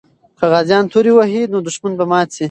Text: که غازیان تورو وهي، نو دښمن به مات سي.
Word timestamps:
که 0.37 0.45
غازیان 0.51 0.85
تورو 0.91 1.11
وهي، 1.17 1.41
نو 1.51 1.57
دښمن 1.67 1.93
به 1.99 2.05
مات 2.11 2.27
سي. 2.35 2.39